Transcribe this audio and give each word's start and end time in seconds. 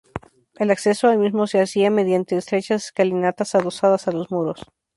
El 0.57 0.71
acceso 0.71 1.09
al 1.09 1.19
mismo 1.19 1.45
se 1.45 1.61
hacía 1.61 1.91
mediante 1.91 2.35
estrechas 2.35 2.85
escalinatas 2.85 3.53
adosadas 3.53 4.07
a 4.07 4.11
los 4.11 4.31
muros. 4.31 4.59